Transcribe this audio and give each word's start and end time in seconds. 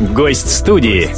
Гость 0.00 0.50
студии. 0.50 1.10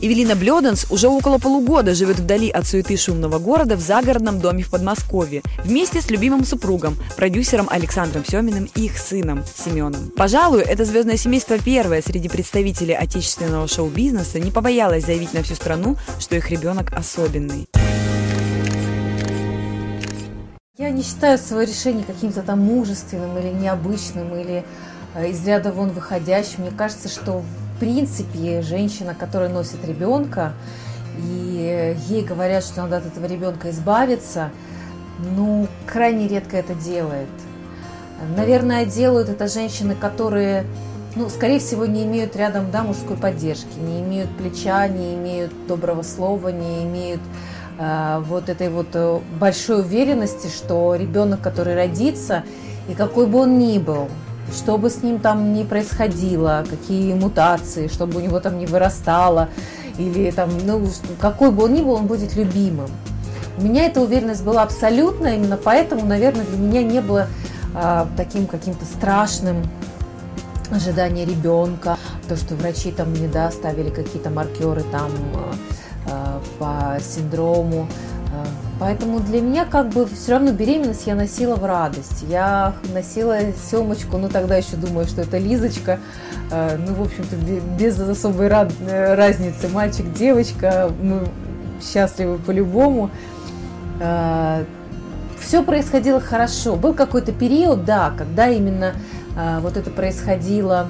Эвелина 0.00 0.36
Блёденс 0.36 0.86
уже 0.90 1.08
около 1.08 1.38
полугода 1.38 1.92
живет 1.92 2.20
вдали 2.20 2.50
от 2.50 2.64
суеты 2.64 2.96
шумного 2.96 3.40
города 3.40 3.74
в 3.74 3.80
загородном 3.80 4.38
доме 4.38 4.62
в 4.62 4.70
Подмосковье 4.70 5.42
вместе 5.64 6.00
с 6.00 6.08
любимым 6.08 6.44
супругом, 6.44 6.96
продюсером 7.16 7.66
Александром 7.68 8.24
Семиным 8.24 8.68
и 8.76 8.84
их 8.84 8.96
сыном 8.96 9.42
Семеном. 9.56 10.12
Пожалуй, 10.16 10.62
это 10.62 10.84
звездное 10.84 11.16
семейство 11.16 11.58
первое 11.58 12.00
среди 12.00 12.28
представителей 12.28 12.94
отечественного 12.94 13.66
шоу-бизнеса 13.66 14.38
не 14.38 14.52
побоялось 14.52 15.04
заявить 15.04 15.34
на 15.34 15.42
всю 15.42 15.56
страну, 15.56 15.96
что 16.20 16.36
их 16.36 16.48
ребенок 16.50 16.92
особенный. 16.92 17.66
Я 20.76 20.90
не 20.90 21.04
считаю 21.04 21.38
свое 21.38 21.68
решение 21.68 22.04
каким-то 22.04 22.42
там 22.42 22.58
мужественным 22.58 23.38
или 23.38 23.50
необычным, 23.50 24.34
или 24.34 24.64
э, 25.14 25.28
из 25.28 25.46
ряда 25.46 25.70
вон 25.70 25.90
выходящим. 25.90 26.62
Мне 26.62 26.72
кажется, 26.72 27.08
что 27.08 27.42
в 27.42 27.78
принципе 27.78 28.60
женщина, 28.60 29.14
которая 29.14 29.50
носит 29.50 29.84
ребенка, 29.84 30.52
и 31.16 31.96
ей 32.08 32.24
говорят, 32.24 32.64
что 32.64 32.82
надо 32.82 32.96
от 32.96 33.06
этого 33.06 33.26
ребенка 33.26 33.70
избавиться, 33.70 34.50
ну, 35.36 35.68
крайне 35.86 36.26
редко 36.26 36.56
это 36.56 36.74
делает. 36.74 37.28
Наверное, 38.36 38.84
делают 38.84 39.28
это 39.28 39.46
женщины, 39.46 39.94
которые, 39.94 40.66
ну, 41.14 41.28
скорее 41.28 41.60
всего, 41.60 41.86
не 41.86 42.02
имеют 42.02 42.34
рядом 42.34 42.72
да, 42.72 42.82
мужской 42.82 43.16
поддержки, 43.16 43.78
не 43.78 44.00
имеют 44.00 44.36
плеча, 44.36 44.88
не 44.88 45.14
имеют 45.14 45.52
доброго 45.68 46.02
слова, 46.02 46.48
не 46.48 46.82
имеют 46.82 47.20
вот 47.78 48.48
этой 48.48 48.68
вот 48.68 48.88
э, 48.94 49.18
большой 49.40 49.80
уверенности, 49.80 50.46
что 50.46 50.94
ребенок, 50.94 51.40
который 51.40 51.74
родится, 51.74 52.44
и 52.88 52.94
какой 52.94 53.26
бы 53.26 53.40
он 53.40 53.58
ни 53.58 53.78
был, 53.78 54.08
что 54.52 54.78
бы 54.78 54.90
с 54.90 55.02
ним 55.02 55.18
там 55.18 55.52
ни 55.54 55.64
происходило, 55.64 56.64
какие 56.68 57.14
мутации, 57.14 57.88
чтобы 57.88 58.18
у 58.18 58.20
него 58.20 58.40
там 58.40 58.58
не 58.58 58.66
вырастало, 58.66 59.48
или 59.98 60.30
там, 60.30 60.50
ну, 60.64 60.86
какой 61.20 61.50
бы 61.50 61.64
он 61.64 61.74
ни 61.74 61.82
был, 61.82 61.92
он 61.92 62.06
будет 62.06 62.36
любимым. 62.36 62.90
У 63.58 63.62
меня 63.62 63.86
эта 63.86 64.00
уверенность 64.00 64.44
была 64.44 64.62
абсолютно, 64.62 65.28
именно 65.28 65.56
поэтому, 65.56 66.04
наверное, 66.04 66.44
для 66.44 66.58
меня 66.58 66.82
не 66.82 67.00
было 67.00 67.28
а, 67.74 68.08
таким 68.16 68.46
каким-то 68.46 68.84
страшным 68.84 69.62
ожидание 70.70 71.24
ребенка, 71.24 71.96
то, 72.28 72.36
что 72.36 72.56
врачи 72.56 72.90
там 72.90 73.10
мне 73.10 73.28
да, 73.28 73.50
ставили 73.52 73.90
какие-то 73.90 74.30
маркеры 74.30 74.82
там 74.90 75.10
Э, 75.44 75.73
по 76.58 76.96
синдрому. 77.00 77.86
Э, 78.32 78.44
поэтому 78.78 79.20
для 79.20 79.40
меня 79.40 79.64
как 79.64 79.88
бы 79.90 80.06
все 80.06 80.32
равно 80.32 80.52
беременность 80.52 81.06
я 81.06 81.14
носила 81.14 81.56
в 81.56 81.64
радость. 81.64 82.24
Я 82.28 82.74
носила 82.92 83.38
Семочку, 83.70 84.18
ну 84.18 84.28
тогда 84.28 84.56
еще 84.56 84.76
думаю, 84.76 85.06
что 85.06 85.22
это 85.22 85.38
Лизочка. 85.38 85.98
Э, 86.50 86.76
ну, 86.76 86.94
в 86.94 87.02
общем-то, 87.02 87.36
без 87.78 87.98
особой 87.98 88.48
разницы, 88.48 89.68
мальчик, 89.68 90.12
девочка, 90.12 90.90
мы 91.00 91.26
счастливы 91.82 92.38
по-любому. 92.38 93.10
Все 95.40 95.62
происходило 95.62 96.20
хорошо. 96.20 96.76
Был 96.76 96.94
какой-то 96.94 97.32
период, 97.32 97.84
да, 97.84 98.12
когда 98.16 98.48
именно 98.48 98.94
вот 99.60 99.76
это 99.76 99.90
происходило 99.90 100.86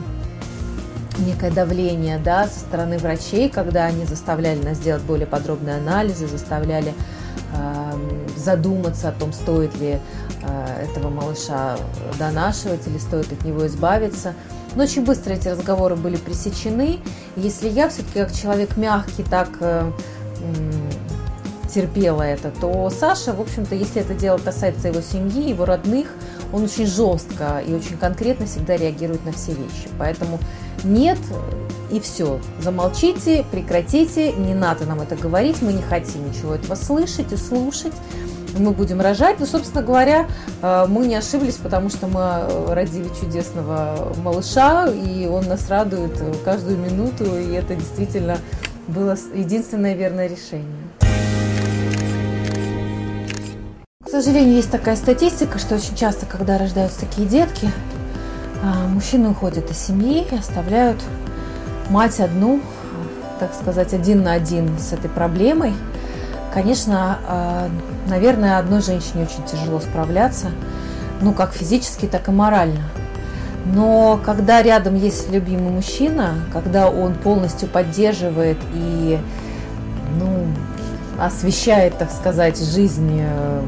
некое 1.19 1.51
давление 1.51 2.19
да, 2.19 2.47
со 2.47 2.61
стороны 2.61 2.99
врачей, 2.99 3.49
когда 3.49 3.85
они 3.85 4.05
заставляли 4.05 4.63
нас 4.63 4.79
делать 4.79 5.03
более 5.03 5.27
подробные 5.27 5.77
анализы, 5.77 6.27
заставляли 6.27 6.95
э, 7.53 7.93
задуматься 8.37 9.09
о 9.09 9.13
том, 9.13 9.33
стоит 9.33 9.79
ли 9.79 9.99
э, 10.43 10.85
этого 10.85 11.11
малыша 11.11 11.77
донашивать 12.19 12.87
или 12.87 12.99
стоит 12.99 13.33
от 13.33 13.45
него 13.45 13.67
избавиться. 13.67 14.35
Но 14.75 14.85
очень 14.85 15.05
быстро 15.05 15.35
эти 15.35 15.49
разговоры 15.49 15.95
были 15.95 16.17
пресечены. 16.17 16.99
Если 17.37 17.69
я 17.69 17.89
все-таки 17.89 18.21
как 18.21 18.33
человек 18.33 18.77
мягкий 18.77 19.23
так 19.23 19.49
э, 19.61 19.91
терпела 21.73 22.23
это, 22.23 22.51
то 22.51 22.91
Саша, 22.91 23.33
в 23.33 23.41
общем-то, 23.41 23.75
если 23.75 24.01
это 24.03 24.15
дело 24.15 24.39
касается 24.39 24.89
его 24.89 25.01
семьи, 25.01 25.49
его 25.49 25.65
родных, 25.65 26.09
он 26.55 26.65
очень 26.65 26.87
жестко 26.87 27.61
и 27.67 27.75
очень 27.75 27.99
конкретно 27.99 28.47
всегда 28.47 28.77
реагирует 28.77 29.25
на 29.27 29.33
все 29.33 29.53
вещи. 29.53 29.89
Поэтому 29.99 30.39
нет 30.85 31.19
и 31.91 31.99
все. 31.99 32.39
Замолчите, 32.61 33.45
прекратите, 33.51 34.33
не 34.33 34.55
надо 34.55 34.87
нам 34.87 35.01
это 35.01 35.17
говорить, 35.17 35.61
мы 35.63 35.73
не 35.73 35.83
хотим 35.83 36.29
ничего 36.29 36.55
этого 36.55 36.77
слышать 36.77 37.33
и 37.33 37.37
слушать. 37.37 37.93
Мы 38.57 38.71
будем 38.71 39.01
рожать. 39.01 39.41
Ну, 39.41 39.47
собственно 39.47 39.83
говоря, 39.83 40.29
э, 40.63 40.87
мы 40.89 41.09
не 41.09 41.17
ошиблись, 41.17 41.57
потому 41.57 41.89
что 41.89 42.07
мы 42.07 42.21
э, 42.21 42.73
родили 42.73 43.09
чудесного 43.21 44.15
малыша, 44.23 44.87
и 44.87 45.27
он 45.27 45.49
нас 45.49 45.69
радует 45.69 46.13
каждую 46.45 46.79
минуту, 46.79 47.25
и 47.37 47.53
это 47.53 47.75
действительно 47.75 48.39
было 48.87 49.17
единственное 49.35 49.95
верное 49.95 50.29
решение. 50.29 50.84
Сожалению, 54.23 54.55
есть 54.55 54.71
такая 54.71 54.95
статистика, 54.95 55.59
что 55.59 55.75
очень 55.75 55.97
часто, 55.97 56.25
когда 56.25 56.57
рождаются 56.57 57.01
такие 57.01 57.27
детки, 57.27 57.69
а, 58.63 58.87
мужчины 58.87 59.31
уходят 59.31 59.69
из 59.73 59.77
семьи 59.77 60.25
и 60.31 60.37
оставляют 60.37 61.03
мать 61.91 62.21
одну, 62.21 62.61
так 63.41 63.53
сказать, 63.55 63.93
один 63.93 64.23
на 64.23 64.35
один 64.35 64.79
с 64.79 64.93
этой 64.93 65.11
проблемой. 65.11 65.75
Конечно, 66.53 67.19
а, 67.27 67.69
наверное, 68.07 68.59
одной 68.59 68.83
женщине 68.83 69.25
очень 69.25 69.45
тяжело 69.47 69.81
справляться, 69.81 70.53
ну, 71.21 71.33
как 71.33 71.53
физически, 71.53 72.07
так 72.07 72.29
и 72.29 72.31
морально. 72.31 72.83
Но 73.65 74.21
когда 74.25 74.63
рядом 74.63 74.95
есть 74.95 75.29
любимый 75.33 75.73
мужчина, 75.73 76.35
когда 76.53 76.89
он 76.89 77.15
полностью 77.15 77.67
поддерживает 77.67 78.59
и 78.75 79.19
ну, 80.21 80.47
освещает, 81.19 81.99
так 81.99 82.13
сказать, 82.13 82.61
жизнь 82.61 83.19
э, 83.21 83.63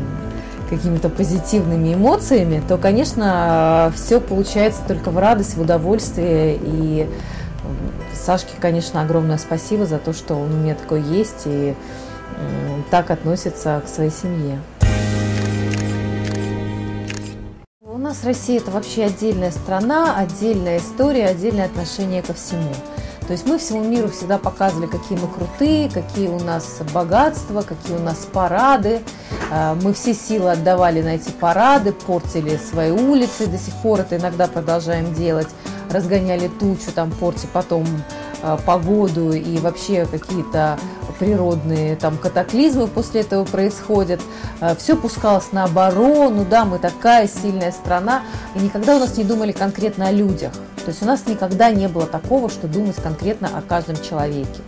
какими-то 0.69 1.09
позитивными 1.09 1.95
эмоциями, 1.95 2.63
то, 2.67 2.77
конечно, 2.79 3.93
все 3.95 4.21
получается 4.21 4.83
только 4.87 5.11
в 5.11 5.19
радость, 5.19 5.57
в 5.57 5.61
удовольствие. 5.61 6.59
И 6.63 7.09
Сашке, 8.15 8.55
конечно, 8.59 9.03
огромное 9.03 9.39
спасибо 9.39 9.87
за 9.87 9.99
то, 9.99 10.13
что 10.13 10.35
он 10.35 10.53
у 10.53 10.57
меня 10.57 10.75
такой 10.75 11.03
есть 11.03 11.43
и 11.45 11.75
так 12.91 13.11
относится 13.11 13.83
к 13.85 13.89
своей 13.89 14.11
семье. 14.11 14.59
У 17.83 17.99
нас 17.99 18.25
Россия 18.25 18.59
это 18.59 18.71
вообще 18.71 19.05
отдельная 19.05 19.51
страна, 19.51 20.17
отдельная 20.17 20.79
история, 20.79 21.27
отдельное 21.27 21.67
отношение 21.67 22.23
ко 22.23 22.35
всему. 22.35 22.73
То 23.27 23.33
есть 23.33 23.47
мы 23.47 23.59
всему 23.59 23.83
миру 23.83 24.09
всегда 24.09 24.39
показывали, 24.39 24.87
какие 24.87 25.19
мы 25.19 25.27
крутые, 25.27 25.91
какие 25.91 26.29
у 26.29 26.39
нас 26.39 26.79
богатства, 26.95 27.63
какие 27.63 27.97
у 27.97 28.01
нас 28.01 28.29
парады. 28.33 29.01
А, 29.51 29.77
мы 29.83 29.93
все 29.95 30.15
силы 30.15 30.53
отдавали 30.53 31.03
на 31.03 31.17
эти 31.17 31.31
парады, 31.31 31.93
портили 31.93 32.57
свои 32.57 32.93
улицы, 32.93 33.47
до 33.47 33.59
сих 33.59 33.75
пор 33.83 34.01
это 34.01 34.17
иногда 34.17 34.47
продолжаем 34.47 35.13
делать. 35.13 35.49
Разгоняли 35.91 36.49
тучу, 36.49 36.93
там 36.95 37.11
порти 37.11 37.49
потом 37.53 37.85
а, 38.43 38.57
погоду 38.59 39.33
и 39.33 39.59
вообще 39.59 40.07
какие-то 40.07 40.79
природные 41.19 41.97
там 41.97 42.19
катаклизмы 42.19 42.87
после 42.87 43.23
этого 43.23 43.45
происходят. 43.45 44.21
А, 44.61 44.75
все 44.75 44.97
пускалось 44.97 45.53
на 45.53 45.65
оборону, 45.65 46.45
да, 46.49 46.65
мы 46.65 46.79
такая 46.79 47.29
сильная 47.29 47.73
страна, 47.73 48.23
и 48.55 48.59
никогда 48.59 48.97
у 48.97 49.01
нас 49.01 49.17
не 49.17 49.25
думали 49.25 49.53
конкретно 49.53 50.09
о 50.09 50.13
людях. 50.13 50.53
То 50.85 50.91
есть 50.91 51.03
у 51.03 51.07
нас 51.07 51.27
никогда 51.27 51.71
не 51.71 51.89
было 51.89 52.07
такого, 52.07 52.49
что 52.49 52.69
думать 52.69 52.97
конкретно 52.97 53.51
о 53.57 53.63
каждом 53.63 53.97
человеке. 53.97 54.61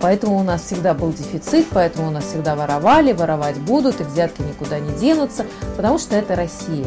Поэтому 0.00 0.38
у 0.38 0.42
нас 0.42 0.62
всегда 0.62 0.94
был 0.94 1.12
дефицит, 1.12 1.66
поэтому 1.70 2.08
у 2.08 2.10
нас 2.10 2.24
всегда 2.24 2.56
воровали, 2.56 3.12
воровать 3.12 3.58
будут, 3.58 4.00
и 4.00 4.04
взятки 4.04 4.40
никуда 4.40 4.78
не 4.78 4.92
денутся, 4.98 5.44
потому 5.76 5.98
что 5.98 6.16
это 6.16 6.34
Россия. 6.34 6.86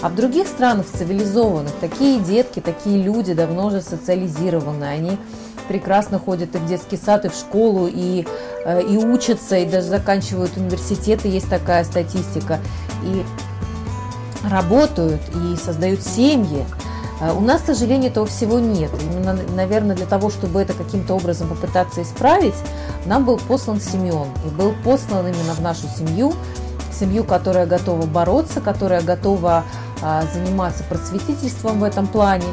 А 0.00 0.08
в 0.08 0.14
других 0.14 0.48
странах 0.48 0.86
цивилизованных 0.86 1.72
такие 1.80 2.18
детки, 2.20 2.60
такие 2.60 3.02
люди 3.02 3.34
давно 3.34 3.66
уже 3.66 3.82
социализированы, 3.82 4.84
они 4.84 5.18
прекрасно 5.64 6.18
ходят 6.18 6.54
и 6.54 6.58
в 6.58 6.66
детский 6.66 6.96
сад, 6.96 7.24
и 7.24 7.28
в 7.28 7.34
школу, 7.34 7.88
и, 7.90 8.26
э, 8.64 8.82
и 8.82 8.96
учатся, 8.96 9.56
и 9.56 9.66
даже 9.66 9.88
заканчивают 9.88 10.56
университеты, 10.56 11.28
есть 11.28 11.48
такая 11.48 11.84
статистика, 11.84 12.60
и 13.02 13.24
работают, 14.48 15.20
и 15.34 15.56
создают 15.56 16.02
семьи. 16.02 16.64
А 17.20 17.32
у 17.32 17.40
нас, 17.40 17.62
к 17.62 17.66
сожалению, 17.66 18.10
этого 18.10 18.26
всего 18.26 18.58
нет. 18.58 18.90
Именно, 19.02 19.38
наверное, 19.54 19.96
для 19.96 20.06
того, 20.06 20.30
чтобы 20.30 20.60
это 20.60 20.72
каким-то 20.74 21.14
образом 21.14 21.48
попытаться 21.48 22.02
исправить, 22.02 22.54
нам 23.06 23.24
был 23.24 23.38
послан 23.38 23.80
Семен. 23.80 24.26
И 24.44 24.48
был 24.50 24.74
послан 24.84 25.26
именно 25.26 25.54
в 25.54 25.60
нашу 25.60 25.86
семью, 25.96 26.34
семью, 26.92 27.24
которая 27.24 27.66
готова 27.66 28.06
бороться, 28.06 28.60
которая 28.60 29.02
готова 29.02 29.64
а, 30.02 30.24
заниматься 30.32 30.84
просветительством 30.84 31.80
в 31.80 31.84
этом 31.84 32.06
плане. 32.06 32.46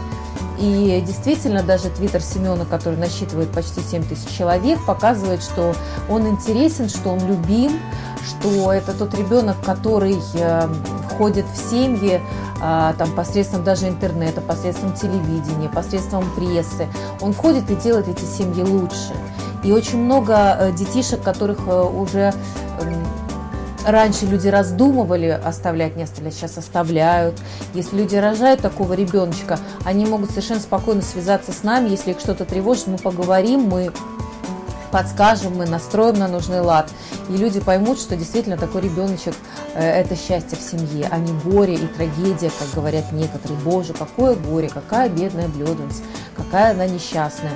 И 0.62 1.04
действительно, 1.06 1.64
даже 1.64 1.90
твиттер 1.90 2.22
Семена, 2.22 2.66
который 2.66 2.98
насчитывает 2.98 3.50
почти 3.50 3.82
7 3.82 4.04
тысяч 4.04 4.30
человек, 4.30 4.80
показывает, 4.86 5.42
что 5.42 5.74
он 6.08 6.28
интересен, 6.28 6.88
что 6.88 7.10
он 7.10 7.26
любим, 7.26 7.80
что 8.24 8.72
это 8.72 8.94
тот 8.94 9.16
ребенок, 9.16 9.56
который 9.66 10.18
э, 10.36 10.68
входит 11.10 11.46
в 11.48 11.70
семьи 11.70 12.22
а, 12.62 12.94
там, 12.94 13.12
посредством 13.16 13.64
даже 13.64 13.88
интернета, 13.88 14.40
посредством 14.40 14.94
телевидения, 14.94 15.68
посредством 15.68 16.24
прессы. 16.36 16.88
Он 17.20 17.34
входит 17.34 17.72
и 17.72 17.76
делает 17.76 18.08
эти 18.08 18.24
семьи 18.24 18.62
лучше. 18.64 19.16
И 19.64 19.72
очень 19.72 19.98
много 19.98 20.58
э, 20.60 20.72
детишек, 20.74 21.24
которых 21.24 21.62
э, 21.66 21.82
уже 21.82 22.34
раньше 23.86 24.26
люди 24.26 24.48
раздумывали 24.48 25.28
оставлять, 25.28 25.96
не 25.96 26.04
оставлять, 26.04 26.34
сейчас 26.34 26.58
оставляют. 26.58 27.40
Если 27.74 27.98
люди 27.98 28.16
рожают 28.16 28.62
такого 28.62 28.94
ребеночка, 28.94 29.60
они 29.86 30.06
могут 30.06 30.30
совершенно 30.30 30.60
спокойно 30.60 31.02
связаться 31.02 31.52
с 31.52 31.64
нами, 31.64 31.90
если 31.90 32.12
их 32.12 32.20
что-то 32.20 32.46
тревожит, 32.46 32.88
мы 32.88 32.98
поговорим, 32.98 33.62
мы 33.62 33.92
подскажем, 34.92 35.58
мы 35.58 35.66
настроим 35.66 36.20
на 36.20 36.28
нужный 36.28 36.62
лад. 36.62 36.92
И 37.30 37.38
люди 37.38 37.60
поймут, 37.60 38.00
что 38.00 38.16
действительно 38.16 38.58
такой 38.58 38.82
ребеночек 38.82 39.34
э,– 39.74 39.82
это 40.02 40.16
счастье 40.16 40.58
в 40.58 40.62
семье, 40.62 41.08
а 41.10 41.18
не 41.18 41.32
горе 41.42 41.76
и 41.76 41.88
трагедия, 41.88 42.52
как 42.60 42.68
говорят 42.76 43.12
некоторые. 43.12 43.60
Боже, 43.62 43.94
какое 43.94 44.36
горе, 44.36 44.70
какая 44.70 45.10
бедная 45.10 45.48
Блёденс, 45.48 46.02
какая 46.36 46.72
она 46.72 46.88
несчастная. 46.88 47.54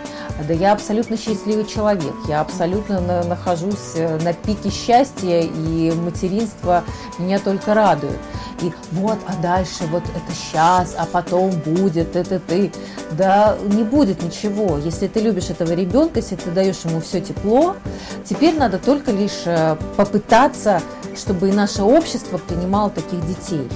Да 0.47 0.53
я 0.53 0.73
абсолютно 0.73 1.17
счастливый 1.17 1.65
человек, 1.65 2.13
я 2.27 2.41
абсолютно 2.41 2.99
на, 2.99 3.23
нахожусь 3.23 3.95
э, 3.95 4.19
на 4.21 4.33
пике 4.33 4.69
счастья, 4.69 5.41
и 5.41 5.91
материнство 5.91 6.83
меня 7.17 7.39
только 7.39 7.73
радует. 7.73 8.19
И 8.61 8.71
вот, 8.91 9.17
а 9.27 9.41
дальше 9.41 9.85
вот 9.91 10.03
это 10.03 10.35
сейчас, 10.35 10.95
а 10.97 11.05
потом 11.05 11.51
будет, 11.51 12.15
это 12.15 12.39
ты. 12.39 12.71
Да 13.11 13.57
не 13.65 13.83
будет 13.83 14.23
ничего. 14.23 14.77
Если 14.77 15.07
ты 15.07 15.19
любишь 15.21 15.49
этого 15.49 15.71
ребенка, 15.73 16.19
если 16.19 16.35
ты 16.35 16.51
даешь 16.51 16.83
ему 16.83 17.01
все 17.01 17.21
тепло, 17.21 17.75
теперь 18.23 18.57
надо 18.57 18.77
только 18.77 19.11
лишь 19.11 19.43
э, 19.45 19.77
попытаться, 19.97 20.81
чтобы 21.15 21.49
и 21.49 21.53
наше 21.53 21.83
общество 21.83 22.37
принимало 22.37 22.89
таких 22.89 23.25
детей. 23.25 23.67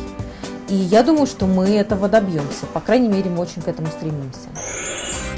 И 0.69 0.75
я 0.75 1.03
думаю, 1.03 1.25
что 1.25 1.47
мы 1.47 1.67
этого 1.69 2.07
добьемся. 2.07 2.65
По 2.73 2.79
крайней 2.79 3.07
мере, 3.07 3.29
мы 3.29 3.41
очень 3.41 3.61
к 3.61 3.67
этому 3.67 3.87
стремимся. 3.87 4.49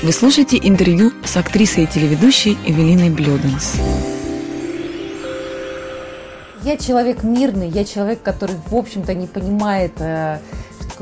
Вы 0.03 0.11
слушаете 0.13 0.57
интервью 0.57 1.11
с 1.23 1.37
актрисой 1.37 1.83
и 1.83 1.87
телеведущей 1.87 2.57
Эвелиной 2.65 3.11
Блёденс. 3.11 3.75
Я 6.63 6.77
человек 6.77 7.21
мирный, 7.21 7.69
я 7.69 7.85
человек, 7.85 8.23
который, 8.23 8.55
в 8.65 8.75
общем-то, 8.75 9.13
не 9.13 9.27
понимает, 9.27 9.91
э, 9.99 10.39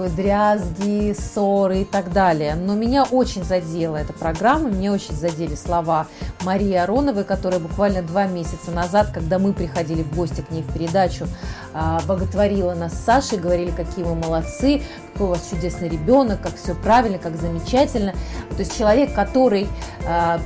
дрязги, 0.07 1.13
ссоры 1.13 1.81
и 1.81 1.85
так 1.85 2.13
далее. 2.13 2.55
Но 2.55 2.75
меня 2.75 3.03
очень 3.03 3.43
задела 3.43 3.97
эта 3.97 4.13
программа, 4.13 4.69
меня 4.69 4.93
очень 4.93 5.13
задели 5.13 5.55
слова 5.55 6.07
Марии 6.43 6.73
Ароновой, 6.75 7.25
которая 7.25 7.59
буквально 7.59 8.01
два 8.01 8.27
месяца 8.27 8.71
назад, 8.71 9.09
когда 9.13 9.39
мы 9.39 9.51
приходили 9.51 10.03
в 10.03 10.15
гости 10.15 10.39
к 10.39 10.51
ней 10.51 10.61
в 10.61 10.73
передачу, 10.73 11.27
а, 11.73 11.99
боготворила 12.07 12.73
нас 12.73 12.93
с 12.93 13.03
Сашей, 13.03 13.37
говорили, 13.37 13.71
какие 13.71 14.05
мы 14.05 14.15
молодцы, 14.15 14.81
какой 15.11 15.27
у 15.27 15.29
вас 15.31 15.49
чудесный 15.49 15.89
ребенок, 15.89 16.41
как 16.41 16.55
все 16.55 16.73
правильно, 16.75 17.17
как 17.17 17.35
замечательно. 17.35 18.13
То 18.51 18.59
есть 18.59 18.77
человек, 18.77 19.13
который 19.13 19.67
а, 20.07 20.39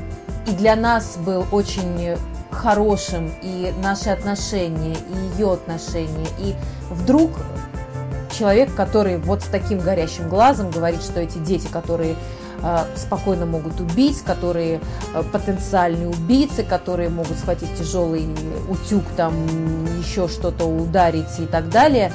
и 0.48 0.52
для 0.52 0.76
нас 0.76 1.18
был 1.18 1.46
очень 1.52 2.18
хорошим, 2.54 3.32
и 3.42 3.74
наши 3.82 4.10
отношения, 4.10 4.94
и 4.94 5.38
ее 5.38 5.54
отношения, 5.54 6.28
и 6.40 6.56
вдруг 6.90 7.32
человек, 8.34 8.74
который 8.76 9.18
вот 9.18 9.42
с 9.42 9.46
таким 9.46 9.80
горящим 9.80 10.30
глазом 10.30 10.70
говорит, 10.72 11.02
что 11.02 11.20
эти 11.20 11.38
дети, 11.38 11.68
которые 11.68 12.16
э, 12.62 12.78
спокойно 12.96 13.46
могут 13.46 13.80
убить, 13.80 14.22
которые 14.22 14.82
э, 15.14 15.24
потенциальные 15.32 16.10
убийцы, 16.10 16.64
которые 16.64 17.10
могут 17.10 17.38
схватить 17.38 17.74
тяжелый 17.78 18.28
утюг, 18.68 19.04
там 19.16 19.34
еще 20.00 20.28
что-то 20.28 20.66
ударить 20.66 21.40
и 21.40 21.46
так 21.46 21.70
далее. 21.70 22.12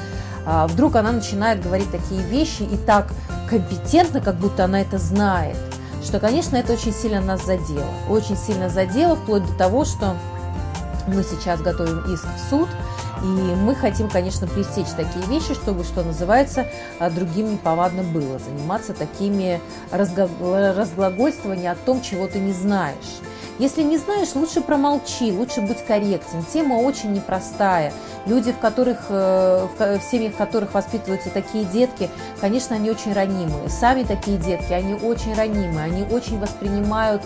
А 0.47 0.67
вдруг 0.67 0.97
она 0.97 1.13
начинает 1.13 1.63
говорить 1.63 1.91
такие 1.91 2.23
вещи 2.23 2.63
и 2.63 2.77
так 2.77 3.09
компетентно, 3.49 4.21
как 4.21 4.37
будто 4.37 4.65
она 4.65 4.81
это 4.81 4.99
знает, 4.99 5.57
что, 6.03 6.21
конечно, 6.21 6.57
это 6.57 6.73
очень 6.73 6.93
сильно 6.93 7.21
нас 7.21 7.45
задело. 7.45 7.89
Очень 8.09 8.37
сильно 8.37 8.69
задело, 8.69 9.17
вплоть 9.17 9.47
до 9.47 9.53
того, 9.55 9.85
что 9.85 10.17
мы 11.07 11.23
сейчас 11.23 11.61
готовим 11.61 12.01
иск 12.13 12.25
в 12.25 12.51
суд– 12.51 12.69
и 13.23 13.27
мы 13.27 13.75
хотим, 13.75 14.09
конечно, 14.09 14.47
пресечь 14.47 14.89
такие 14.97 15.25
вещи, 15.27 15.55
чтобы, 15.55 15.85
что 15.85 16.03
называется, 16.03 16.67
а, 16.99 17.11
другим 17.11 17.53
неповадно 17.53 18.03
было. 18.03 18.39
Заниматься 18.39 18.95
такими 18.95 19.61
разглагольствованиями 19.91 21.69
о 21.69 21.75
том, 21.75 22.01
чего 22.01 22.27
ты 22.27 22.39
не 22.39 22.53
знаешь. 22.53 23.21
Если 23.59 23.83
не 23.83 23.99
знаешь, 23.99 24.35
лучше 24.37 24.61
промолчи, 24.61 25.33
лучше 25.33 25.61
будь 25.61 25.85
корректен. 25.85 26.45
Тема 26.53 26.75
очень 26.75 27.13
непростая. 27.13 27.93
Люди, 28.25 28.53
в, 28.53 28.59
которых, 28.59 29.07
э, 29.09 29.67
в 29.79 30.01
семьях 30.09 30.37
которых 30.37 30.75
воспитываются 30.75 31.31
такие 31.31 31.65
детки, 31.65 32.09
конечно, 32.41 32.77
они 32.77 32.89
очень 32.91 33.13
ранимые. 33.13 33.69
Сами 33.69 34.05
такие 34.05 34.39
детки, 34.39 34.73
они 34.73 34.95
очень 34.95 35.35
ранимые, 35.35 35.87
они 35.87 36.05
очень 36.05 36.39
воспринимают 36.39 37.23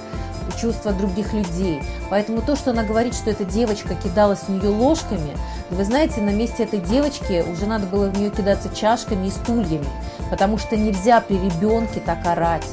чувства 0.60 0.92
других 0.92 1.32
людей. 1.32 1.82
Поэтому 2.10 2.42
то, 2.42 2.56
что 2.56 2.70
она 2.70 2.82
говорит, 2.82 3.14
что 3.14 3.30
эта 3.30 3.44
девочка 3.44 3.94
кидалась 3.94 4.40
в 4.40 4.48
нее 4.48 4.68
ложками, 4.68 5.36
вы 5.70 5.84
знаете, 5.84 6.20
на 6.20 6.30
месте 6.30 6.64
этой 6.64 6.80
девочки 6.80 7.44
уже 7.50 7.66
надо 7.66 7.86
было 7.86 8.08
в 8.08 8.18
нее 8.18 8.30
кидаться 8.30 8.74
чашками 8.74 9.26
и 9.26 9.30
стульями, 9.30 9.86
потому 10.30 10.58
что 10.58 10.76
нельзя 10.76 11.20
при 11.20 11.34
ребенке 11.34 12.00
так 12.04 12.26
орать, 12.26 12.66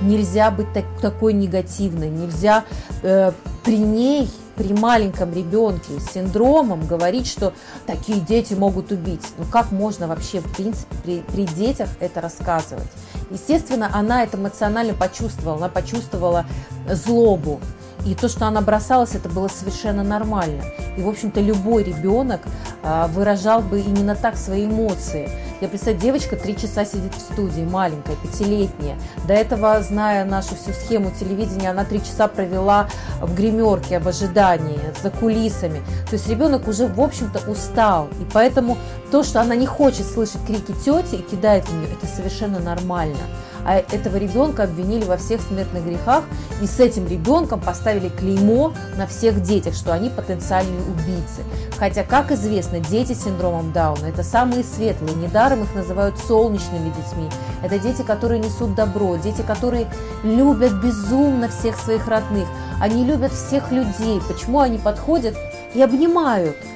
нельзя 0.00 0.50
быть 0.50 0.72
так, 0.72 0.84
такой 1.00 1.32
негативной, 1.32 2.10
нельзя 2.10 2.64
э, 3.02 3.32
при 3.64 3.78
ней 3.78 4.30
при 4.56 4.72
маленьком 4.72 5.32
ребенке 5.32 5.98
с 5.98 6.12
синдромом 6.12 6.86
говорить, 6.86 7.26
что 7.26 7.52
такие 7.86 8.20
дети 8.20 8.54
могут 8.54 8.92
убить. 8.92 9.26
Ну 9.38 9.44
как 9.50 9.72
можно 9.72 10.06
вообще, 10.06 10.40
в 10.40 10.56
принципе, 10.56 10.94
при, 11.02 11.20
при 11.22 11.44
детях 11.54 11.88
это 12.00 12.20
рассказывать? 12.20 12.86
Естественно, 13.30 13.90
она 13.92 14.22
это 14.22 14.36
эмоционально 14.36 14.94
почувствовала, 14.94 15.56
она 15.56 15.68
почувствовала 15.68 16.44
злобу. 16.88 17.60
И 18.04 18.14
то, 18.14 18.28
что 18.28 18.46
она 18.46 18.60
бросалась, 18.60 19.14
это 19.14 19.28
было 19.28 19.48
совершенно 19.48 20.02
нормально. 20.02 20.62
И, 20.96 21.02
в 21.02 21.08
общем-то, 21.08 21.40
любой 21.40 21.84
ребенок 21.84 22.40
а, 22.82 23.06
выражал 23.08 23.62
бы 23.62 23.80
именно 23.80 24.14
так 24.14 24.36
свои 24.36 24.66
эмоции. 24.66 25.28
Я 25.60 25.68
представляю, 25.68 26.02
девочка 26.02 26.36
три 26.36 26.56
часа 26.56 26.84
сидит 26.84 27.14
в 27.14 27.20
студии, 27.20 27.62
маленькая, 27.62 28.16
пятилетняя. 28.16 28.98
До 29.26 29.32
этого, 29.32 29.80
зная 29.82 30.24
нашу 30.24 30.54
всю 30.56 30.72
схему 30.72 31.10
телевидения, 31.18 31.70
она 31.70 31.84
три 31.84 32.00
часа 32.00 32.28
провела 32.28 32.88
в 33.22 33.34
гримерке, 33.34 33.98
в 34.00 34.08
ожидании, 34.08 34.80
за 35.02 35.10
кулисами. 35.10 35.80
То 36.10 36.16
есть 36.16 36.28
ребенок 36.28 36.68
уже, 36.68 36.86
в 36.86 37.00
общем-то, 37.00 37.50
устал. 37.50 38.08
И 38.20 38.26
поэтому 38.32 38.76
то, 39.10 39.22
что 39.22 39.40
она 39.40 39.54
не 39.56 39.66
хочет 39.66 40.06
слышать 40.06 40.44
крики 40.46 40.72
тети 40.72 41.14
и 41.16 41.22
кидает 41.22 41.64
в 41.64 41.74
нее, 41.74 41.88
это 41.92 42.06
совершенно 42.06 42.58
нормально 42.58 43.16
а 43.64 43.76
этого 43.76 44.16
ребенка 44.16 44.64
обвинили 44.64 45.04
во 45.04 45.16
всех 45.16 45.40
смертных 45.40 45.84
грехах, 45.84 46.24
и 46.62 46.66
с 46.66 46.80
этим 46.80 47.06
ребенком 47.06 47.60
поставили 47.60 48.08
клеймо 48.08 48.72
на 48.96 49.06
всех 49.06 49.42
детях, 49.42 49.74
что 49.74 49.92
они 49.92 50.10
потенциальные 50.10 50.80
убийцы. 50.80 51.42
Хотя, 51.78 52.04
как 52.04 52.30
известно, 52.32 52.80
дети 52.80 53.12
с 53.12 53.24
синдромом 53.24 53.72
Дауна– 53.72 54.06
это 54.06 54.22
самые 54.22 54.64
светлые, 54.64 55.14
недаром 55.16 55.62
их 55.64 55.74
называют 55.74 56.18
солнечными 56.18 56.88
детьми. 56.90 57.28
Это 57.62 57.78
дети, 57.78 58.02
которые 58.02 58.40
несут 58.40 58.74
добро, 58.74 59.16
дети, 59.16 59.42
которые 59.42 59.86
любят 60.22 60.72
безумно 60.82 61.48
всех 61.48 61.78
своих 61.78 62.06
родных, 62.08 62.46
они 62.80 63.04
любят 63.04 63.32
всех 63.32 63.72
людей. 63.72 64.20
Почему 64.28 64.60
они 64.60 64.78
подходят 64.78 65.36
и 65.74 65.82
обнимают– 65.82 66.56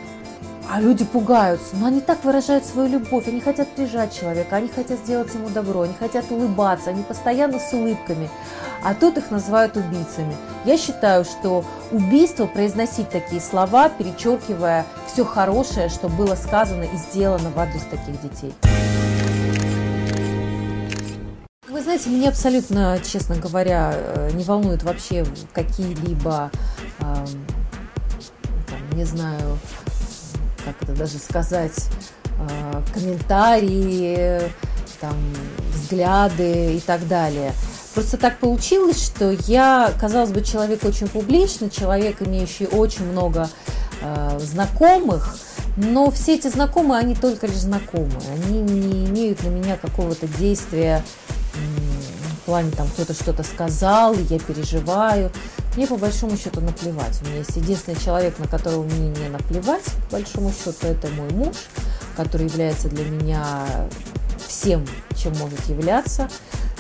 а 0.71 0.81
люди 0.81 1.05
пугаются, 1.05 1.77
но 1.77 1.87
они 1.87 2.01
так 2.01 2.25
выражают 2.25 2.65
свою 2.65 2.89
любовь, 2.89 3.27
они 3.27 3.41
хотят 3.41 3.69
прижать 3.75 4.15
человека, 4.15 4.57
они 4.57 4.69
хотят 4.69 4.99
сделать 4.99 5.33
ему 5.35 5.49
добро, 5.49 5.83
они 5.83 5.95
хотят 5.95 6.31
улыбаться, 6.31 6.91
они 6.91 7.03
постоянно 7.03 7.59
с 7.59 7.73
улыбками. 7.73 8.29
А 8.85 8.95
тут 8.95 9.17
их 9.17 9.31
называют 9.31 9.77
убийцами. 9.77 10.37
Я 10.65 10.77
считаю, 10.77 11.25
что 11.25 11.65
убийство 11.91 12.47
произносить 12.47 13.09
такие 13.09 13.41
слова, 13.41 13.89
перечеркивая 13.89 14.85
все 15.07 15.25
хорошее, 15.25 15.89
что 15.89 16.09
было 16.09 16.35
сказано 16.35 16.85
и 16.85 16.97
сделано 16.97 17.51
в 17.51 17.59
адрес 17.59 17.83
таких 17.91 18.21
детей. 18.21 18.55
Вы 21.69 21.83
знаете, 21.83 22.11
меня 22.11 22.29
абсолютно, 22.29 22.99
честно 23.05 23.37
говоря, 23.37 23.93
э, 23.95 24.31
не 24.35 24.45
волнуют 24.45 24.83
вообще 24.83 25.25
какие-либо, 25.55 26.51
э, 27.01 27.27
не 28.93 29.05
знаю, 29.05 29.59
как 30.65 30.75
это 30.83 30.93
даже 30.93 31.19
сказать, 31.19 31.87
э, 32.39 32.83
комментарии, 32.93 34.41
там, 35.01 35.17
взгляды 35.73 36.77
и 36.77 36.81
так 36.81 37.07
далее. 37.09 37.53
Просто 37.95 38.17
так 38.17 38.39
получилось, 38.39 39.05
что 39.05 39.33
я, 39.47 39.93
казалось 39.99 40.31
бы, 40.31 40.43
человек 40.43 40.85
очень 40.85 41.09
публичный, 41.09 41.71
человек, 41.71 42.23
имеющий 42.23 42.67
очень 42.67 43.05
много 43.07 43.49
э, 44.01 44.39
знакомых, 44.41 45.37
но 45.77 46.11
все 46.11 46.37
эти 46.37 46.49
знакомые, 46.49 47.01
они 47.01 47.15
только 47.15 47.47
лишь 47.47 47.57
знакомые, 47.57 48.21
они 48.35 48.61
не 48.61 49.07
имеют 49.07 49.43
на 49.43 49.49
меня 49.49 49.77
какого-то 49.77 50.27
действия 50.27 51.03
в 52.43 52.51
плане 52.51 52.71
там 52.71 52.89
кто-то 52.89 53.13
что-то 53.13 53.43
сказал, 53.43 54.15
я 54.15 54.39
переживаю. 54.39 55.31
Мне 55.79 55.87
по 55.87 55.97
большому 55.97 56.37
счету 56.37 56.61
наплевать. 56.61 57.21
У 57.23 57.27
меня 57.27 57.37
есть 57.37 57.55
единственный 57.55 57.97
человек, 58.01 58.37
на 58.41 58.49
которого 58.49 58.83
мне 58.83 59.11
не 59.11 59.29
наплевать, 59.29 59.85
по 60.11 60.17
большому 60.17 60.51
счету, 60.51 60.89
это 60.89 61.07
мой 61.11 61.31
муж, 61.31 61.55
который 62.17 62.49
является 62.49 62.89
для 62.89 63.05
меня 63.05 63.65
всем, 64.45 64.85
чем 65.17 65.37
может 65.37 65.65
являться, 65.67 66.29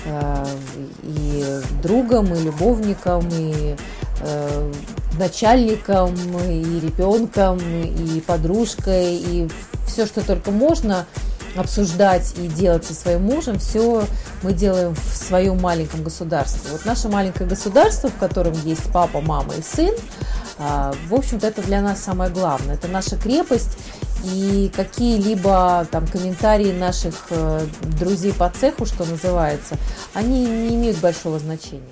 э, 0.05 0.47
и 1.05 1.61
другом, 1.81 2.35
и 2.35 2.43
любовником, 2.43 3.29
и 3.31 3.77
э, 4.23 4.73
начальником, 5.17 6.17
и 6.49 6.81
ребенком, 6.81 7.59
и 7.59 8.21
подружкой, 8.21 9.15
и 9.15 9.49
все, 9.87 10.07
что 10.07 10.27
только 10.27 10.51
можно 10.51 11.07
обсуждать 11.59 12.35
и 12.37 12.47
делать 12.47 12.85
со 12.85 12.95
своим 12.95 13.23
мужем, 13.23 13.59
все 13.59 14.05
мы 14.43 14.53
делаем 14.53 14.95
в 14.95 15.17
своем 15.17 15.61
маленьком 15.61 16.03
государстве. 16.03 16.71
Вот 16.73 16.85
наше 16.85 17.09
маленькое 17.09 17.49
государство, 17.49 18.09
в 18.09 18.17
котором 18.17 18.55
есть 18.65 18.91
папа, 18.93 19.21
мама 19.21 19.55
и 19.55 19.63
сын, 19.63 19.95
а, 20.59 20.93
в 21.09 21.15
общем-то, 21.15 21.47
это 21.47 21.63
для 21.63 21.81
нас 21.81 22.03
самое 22.03 22.31
главное. 22.31 22.75
Это 22.75 22.89
наша 22.89 23.17
крепость, 23.17 23.79
и 24.25 24.71
какие-либо 24.75 25.87
там 25.91 26.07
комментарии 26.07 26.73
наших 26.73 27.15
э, 27.31 27.67
друзей 28.01 28.33
по 28.33 28.51
цеху, 28.51 28.85
что 28.85 29.05
называется, 29.05 29.77
они 30.15 30.45
не 30.45 30.75
имеют 30.75 30.99
большого 30.99 31.39
значения. 31.39 31.85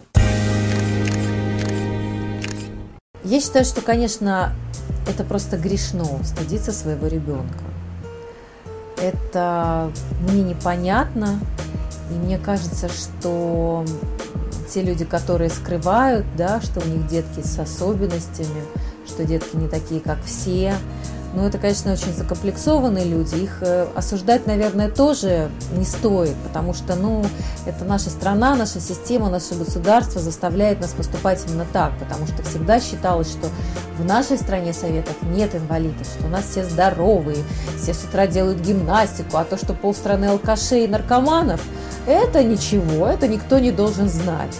Я 3.23 3.41
считаю, 3.41 3.65
что, 3.65 3.81
конечно, 3.81 4.53
это 5.09 5.25
просто 5.25 5.57
грешно 5.57 6.05
стыдиться 6.25 6.73
своего 6.73 7.07
ребенка. 7.07 7.59
Это 8.97 9.91
мне 10.21 10.43
непонятно, 10.43 11.39
и 12.11 12.15
мне 12.15 12.39
кажется, 12.39 12.89
что 12.89 13.85
те 14.73 14.83
люди, 14.83 15.05
которые 15.05 15.51
скрывают, 15.51 16.27
да, 16.37 16.61
что 16.61 16.81
у 16.81 16.85
них 16.85 17.07
детки 17.07 17.41
с 17.41 17.59
особенностями, 17.59 18.63
что 19.07 19.25
детки 19.25 19.57
не 19.57 19.69
такие, 19.69 20.01
как 20.01 20.19
все, 20.25 20.75
ну, 21.37 21.47
это, 21.47 21.59
конечно, 21.59 21.93
очень 21.93 22.15
закомплексованные 22.15 23.05
люди. 23.05 23.35
Их 23.37 23.59
э, 23.61 23.87
осуждать, 23.95 24.47
наверное, 24.47 24.91
тоже 24.91 25.51
не 25.77 25.85
стоит, 25.85 26.35
потому 26.37 26.73
что, 26.73 26.97
ну, 26.97 27.23
это 27.67 27.85
наша 27.85 28.09
страна, 28.09 28.55
наша 28.57 28.81
система, 28.81 29.29
наше 29.29 29.55
государство 29.55 30.19
заставляет 30.19 30.81
нас 30.81 30.93
поступать 30.93 31.45
именно 31.47 31.67
так, 31.75 31.93
потому 31.99 32.27
что 32.27 32.43
всегда 32.43 32.81
считалось, 32.81 33.31
что 33.31 33.49
в 33.99 34.05
нашей 34.07 34.39
стране 34.39 34.73
советов 34.73 35.15
нет 35.25 35.55
инвалидов, 35.55 36.07
что 36.07 36.27
у 36.27 36.31
нас 36.31 36.47
все 36.47 36.65
здоровые, 36.65 37.45
все 37.79 37.93
с 37.93 38.03
утра 38.05 38.27
делают 38.27 38.61
гимнастику, 38.61 39.37
а 39.37 39.45
то, 39.45 39.59
что 39.59 39.75
полстраны 39.75 40.25
алкашей 40.25 40.85
и 40.85 40.89
наркоманов, 40.89 41.61
это 42.07 42.43
ничего, 42.43 43.09
это 43.09 43.29
никто 43.29 43.59
не 43.59 43.73
должен 43.73 44.09
знать. 44.09 44.57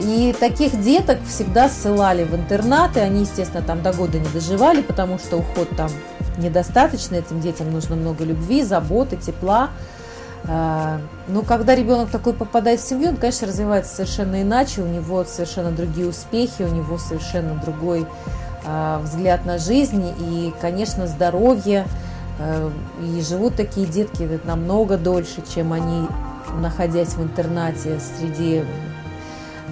И 0.00 0.34
таких 0.38 0.80
деток 0.80 1.18
всегда 1.28 1.68
ссылали 1.68 2.24
в 2.24 2.34
интернаты. 2.34 3.00
Они, 3.00 3.20
естественно, 3.20 3.62
там 3.62 3.82
до 3.82 3.92
года 3.92 4.18
не 4.18 4.28
доживали, 4.28 4.80
потому 4.80 5.18
что 5.18 5.36
уход 5.36 5.68
там 5.76 5.90
недостаточно. 6.38 7.16
Этим 7.16 7.40
детям 7.40 7.70
нужно 7.70 7.96
много 7.96 8.24
любви, 8.24 8.62
заботы, 8.62 9.16
тепла. 9.16 9.70
А, 10.48 11.00
но 11.28 11.42
когда 11.42 11.74
ребенок 11.74 12.10
такой 12.10 12.32
попадает 12.32 12.80
в 12.80 12.88
семью, 12.88 13.10
он, 13.10 13.16
конечно, 13.16 13.46
развивается 13.46 13.94
совершенно 13.94 14.40
иначе. 14.40 14.80
У 14.80 14.86
него 14.86 15.24
совершенно 15.24 15.70
другие 15.70 16.08
успехи, 16.08 16.62
у 16.62 16.74
него 16.74 16.96
совершенно 16.96 17.60
другой 17.62 18.06
а, 18.64 19.00
взгляд 19.00 19.44
на 19.44 19.58
жизнь. 19.58 20.14
И, 20.18 20.54
конечно, 20.62 21.06
здоровье. 21.06 21.86
А, 22.38 22.72
и 23.02 23.20
живут 23.20 23.56
такие 23.56 23.86
детки 23.86 24.40
намного 24.44 24.96
дольше, 24.96 25.42
чем 25.54 25.74
они, 25.74 26.08
находясь 26.58 27.14
в 27.14 27.22
интернате 27.22 28.00
среди 28.00 28.64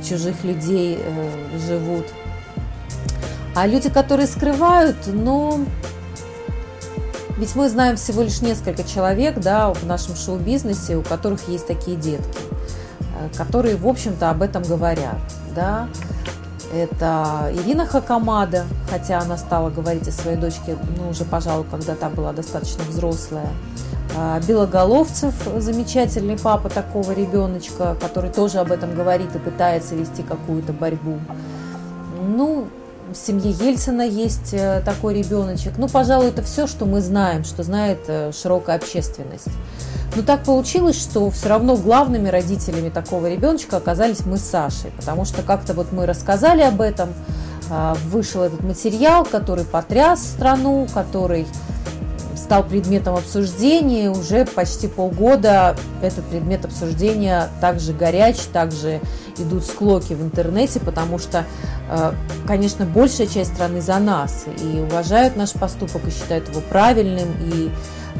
чужих 0.04 0.44
людей 0.44 0.98
э, 1.00 1.58
живут. 1.66 2.06
А 3.54 3.66
люди, 3.66 3.90
которые 3.90 4.26
скрывают, 4.26 4.96
ну, 5.06 5.64
ведь 7.38 7.54
мы 7.54 7.68
знаем 7.68 7.96
всего 7.96 8.22
лишь 8.22 8.40
несколько 8.40 8.84
человек, 8.84 9.38
да, 9.38 9.72
в 9.72 9.84
нашем 9.86 10.16
шоу-бизнесе, 10.16 10.96
у 10.96 11.02
которых 11.02 11.48
есть 11.48 11.66
такие 11.66 11.96
детки, 11.96 12.38
э, 13.00 13.36
которые, 13.36 13.76
в 13.76 13.86
общем-то, 13.86 14.30
об 14.30 14.42
этом 14.42 14.62
говорят, 14.62 15.18
да. 15.54 15.88
Это 16.74 17.50
Ирина 17.54 17.86
Хакамада, 17.86 18.64
хотя 18.90 19.20
она 19.20 19.38
стала 19.38 19.70
говорить 19.70 20.06
о 20.06 20.12
своей 20.12 20.36
дочке, 20.36 20.76
ну, 20.98 21.08
уже, 21.08 21.24
пожалуй, 21.24 21.64
когда 21.70 21.94
та 21.94 22.10
была 22.10 22.32
достаточно 22.32 22.84
взрослая. 22.84 23.48
А, 24.20 24.40
Белоголовцев, 24.40 25.32
замечательный 25.58 26.37
папа 26.37 26.68
такого 26.68 27.12
ребеночка, 27.12 27.96
который 28.00 28.30
тоже 28.30 28.58
об 28.58 28.72
этом 28.72 28.96
говорит 28.96 29.32
и 29.37 29.38
пытается 29.38 29.94
вести 29.94 30.25
какую-то 30.25 30.72
борьбу. 30.72 31.20
Ну, 32.20 32.66
в 33.12 33.16
семье 33.16 33.52
Ельцина 33.52 34.02
есть 34.02 34.52
э, 34.52 34.82
такой 34.84 35.14
ребеночек. 35.14 35.75
Ну, 35.78 35.88
пожалуй, 35.88 36.30
это 36.30 36.42
все, 36.42 36.66
что 36.66 36.84
мы 36.84 37.00
знаем, 37.00 37.44
что 37.44 37.62
знает 37.62 38.00
э, 38.08 38.32
широкая 38.32 38.76
общественность. 38.76 39.50
Но 40.16 40.22
так 40.22 40.42
получилось, 40.42 41.00
что 41.00 41.30
все 41.30 41.50
равно 41.50 41.76
главными 41.76 42.28
родителями 42.28 42.88
такого 42.88 43.30
ребеночка 43.30 43.76
оказались 43.76 44.26
мы 44.26 44.37
с 44.37 44.42
Сашей, 44.42 44.90
потому 44.96 45.26
что 45.26 45.42
как-то 45.42 45.75
вот 45.75 45.92
мы 45.92 46.06
рассказали 46.06 46.62
об 46.62 46.80
этом, 46.80 47.10
а, 47.70 47.94
вышел 48.06 48.42
этот 48.42 48.62
материал, 48.64 49.25
который 49.25 49.64
потряс 49.64 50.22
страну, 50.22 50.88
который 50.92 51.46
стал 52.48 52.62
предметом 52.62 53.14
обсуждения. 53.14 54.10
Уже 54.10 54.46
почти 54.46 54.88
полгода 54.88 55.76
этот 56.00 56.24
предмет 56.24 56.64
обсуждения 56.64 57.50
также 57.60 57.92
горяч, 57.92 58.38
также 58.54 59.02
идут 59.36 59.66
склоки 59.66 60.14
в 60.14 60.22
интернете, 60.22 60.80
потому 60.80 61.18
что, 61.18 61.44
э, 61.90 62.12
конечно, 62.46 62.86
большая 62.86 63.26
часть 63.26 63.52
страны 63.52 63.82
за 63.82 63.98
нас 63.98 64.46
и 64.62 64.80
уважают 64.80 65.36
наш 65.36 65.52
поступок 65.52 66.00
и 66.06 66.10
считают 66.10 66.48
его 66.48 66.62
правильным, 66.62 67.28
и 67.38 67.70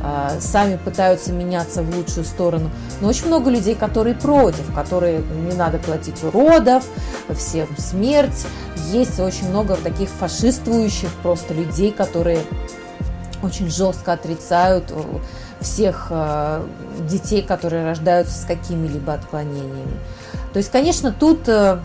э, 0.02 0.40
сами 0.40 0.76
пытаются 0.76 1.32
меняться 1.32 1.82
в 1.82 1.97
лучшую 1.97 2.26
сторону. 2.26 2.70
Но 3.00 3.08
очень 3.08 3.28
много 3.28 3.49
людей, 3.49 3.75
которые 3.75 4.14
против, 4.14 4.75
которые 4.75 5.23
не 5.50 5.56
надо 5.56 5.78
платить 5.78 6.23
уродов, 6.23 6.85
всем 7.35 7.66
смерть. 7.78 8.47
Есть 8.92 9.18
очень 9.20 9.49
много 9.49 9.75
таких 9.76 10.11
фашистующих 10.11 11.08
просто 11.23 11.54
людей, 11.54 11.92
которые 11.92 12.40
очень 13.42 13.71
жестко 13.71 14.12
отрицают 14.12 14.90
э, 14.90 15.02
всех 15.61 16.09
э, 16.11 16.62
детей, 17.09 17.42
которые 17.42 17.85
рождаются 17.85 18.38
с 18.38 18.45
какими-либо 18.45 19.14
отклонениями. 19.14 19.99
То 20.52 20.59
есть, 20.59 20.71
конечно, 20.71 21.12
тут 21.12 21.49
э, 21.49 21.78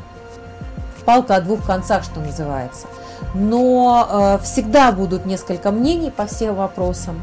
палка 1.06 1.36
о 1.36 1.42
двух 1.42 1.66
концах, 1.66 2.04
что 2.04 2.20
называется. 2.20 2.88
Но 3.34 4.40
всегда 4.44 4.92
будут 4.92 5.26
несколько 5.26 5.72
мнений 5.72 6.12
по 6.12 6.26
всем 6.26 6.56
вопросам. 6.56 7.22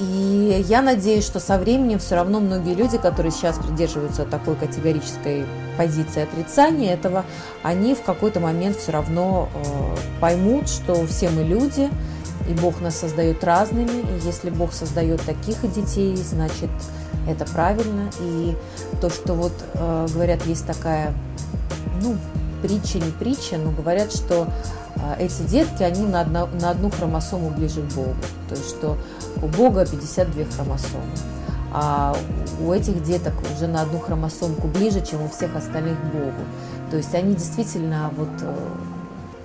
И 0.00 0.64
я 0.66 0.82
надеюсь, 0.82 1.24
что 1.24 1.38
со 1.40 1.58
временем 1.58 1.98
все 1.98 2.16
равно 2.16 2.40
многие 2.40 2.74
люди, 2.74 2.98
которые 2.98 3.30
сейчас 3.30 3.58
придерживаются 3.58 4.24
такой 4.24 4.56
категорической 4.56 5.44
позиции 5.76 6.22
отрицания 6.22 6.94
этого, 6.94 7.24
они 7.62 7.94
в 7.94 8.02
какой-то 8.02 8.40
момент 8.40 8.76
все 8.76 8.92
равно 8.92 9.48
поймут, 10.20 10.68
что 10.68 11.06
все 11.06 11.28
мы 11.30 11.42
люди– 11.42 11.90
и 12.50 12.54
Бог 12.54 12.80
нас 12.80 12.96
создает 12.96 13.44
разными, 13.44 14.00
и 14.00 14.26
если 14.26 14.50
Бог 14.50 14.72
создает 14.72 15.22
таких 15.22 15.60
детей, 15.72 16.16
значит, 16.16 16.70
это 17.28 17.44
правильно. 17.44 18.10
И 18.20 18.56
то, 19.00 19.08
что 19.08 19.34
вот 19.34 19.52
э, 19.74 20.06
говорят, 20.12 20.44
есть 20.46 20.66
такая, 20.66 21.14
ну, 22.02 22.16
притча, 22.62 22.98
не 22.98 23.12
притча, 23.12 23.56
но 23.56 23.70
говорят, 23.70 24.12
что 24.12 24.46
э, 24.46 24.79
эти 25.18 25.42
детки, 25.42 25.82
они 25.82 26.06
на, 26.06 26.20
одно, 26.20 26.48
на 26.60 26.70
одну 26.70 26.90
хромосому 26.90 27.50
ближе 27.50 27.82
к 27.82 27.94
Богу. 27.94 28.14
То 28.48 28.54
есть, 28.54 28.68
что 28.68 28.96
у 29.42 29.46
Бога 29.46 29.86
52 29.86 30.44
хромосомы. 30.56 31.04
А 31.72 32.16
у 32.60 32.72
этих 32.72 33.02
деток 33.02 33.34
уже 33.54 33.68
на 33.68 33.82
одну 33.82 33.98
хромосомку 34.00 34.66
ближе, 34.66 35.00
чем 35.00 35.22
у 35.22 35.28
всех 35.28 35.54
остальных 35.54 35.98
к 35.98 36.04
Богу. 36.12 36.42
То 36.90 36.96
есть 36.96 37.14
они 37.14 37.34
действительно 37.34 38.10
вот 38.16 38.28
э, 38.42 38.54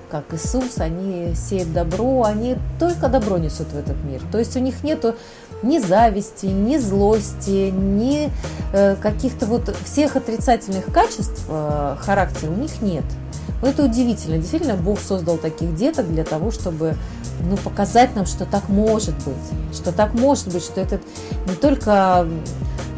как 0.10 0.34
Иисус, 0.34 0.80
они 0.80 1.34
сеют 1.36 1.72
добро, 1.72 2.24
они 2.24 2.58
только 2.80 3.10
добро 3.10 3.38
несут 3.38 3.68
в 3.68 3.78
этот 3.78 4.04
мир. 4.04 4.22
То 4.32 4.40
есть 4.40 4.56
у 4.56 4.60
них 4.60 4.84
нету 4.84 5.16
ни 5.62 5.80
зависти, 5.80 6.48
ни 6.48 6.78
злости, 6.78 7.70
ни 7.70 8.32
э, 8.74 8.96
каких-то 8.96 9.46
вот 9.46 9.76
всех 9.84 10.16
отрицательных 10.16 10.86
качеств 10.86 11.46
э, 11.48 11.96
характера 12.00 12.52
у 12.52 12.56
них 12.56 12.82
нет. 12.82 13.06
Вот 13.62 13.70
это 13.70 13.84
удивительно. 13.84 14.38
Действительно, 14.38 14.76
Бог 14.76 15.00
создал 15.00 15.38
таких 15.38 15.76
деток 15.76 16.08
для 16.12 16.24
того, 16.24 16.52
чтобы 16.52 16.96
ну, 17.42 17.58
показать 17.58 18.16
нам, 18.16 18.26
что 18.26 18.46
так 18.46 18.70
может 18.70 19.16
быть. 19.26 19.74
Что 19.74 19.92
так 19.92 20.14
может 20.14 20.52
быть, 20.52 20.64
что 20.64 20.82
этот 20.82 21.02
не 21.48 21.56
только 21.56 22.28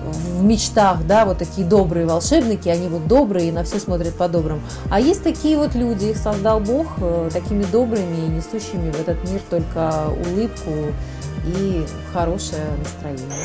в 0.08 0.44
мечтах, 0.44 1.06
да, 1.06 1.26
вот 1.26 1.38
такие 1.38 1.68
добрые 1.68 2.06
волшебники, 2.06 2.70
они 2.70 2.88
вот 2.88 3.08
добрые 3.08 3.50
и 3.50 3.52
на 3.52 3.64
все 3.64 3.80
смотрят 3.80 4.14
по-доброму. 4.16 4.62
А 4.90 5.00
есть 5.00 5.24
такие 5.24 5.58
вот 5.58 5.76
люди, 5.76 6.06
их 6.06 6.18
создал 6.18 6.60
Бог 6.60 6.88
э, 7.00 7.30
такими 7.32 7.64
добрыми 7.64 8.26
и 8.26 8.30
несущими 8.30 8.92
в 8.92 9.00
этот 9.00 9.18
мир 9.30 9.42
только 9.50 10.06
улыбку 10.30 10.72
и 11.46 11.86
хорошее 12.14 12.64
настроение. 12.80 13.38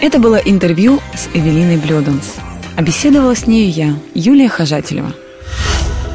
Это 0.00 0.18
было 0.18 0.36
интервью 0.36 1.00
с 1.14 1.28
Эвелиной 1.34 1.76
Блёданс. 1.76 2.36
А 2.76 2.82
беседовала 2.82 3.34
с 3.34 3.46
нею 3.46 3.70
я, 3.70 3.94
Юлия 4.14 4.48
Хожателева. 4.48 5.12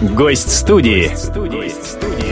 Гость 0.01 0.51
студии. 0.51 1.07
Гость 1.50 1.85
студии. 1.85 2.23